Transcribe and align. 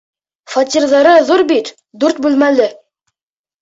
Фатирҙары 0.53 1.13
ҙур 1.29 1.45
бит, 1.53 1.71
дүрт 2.01 2.27
бүлмәле. 2.29 2.71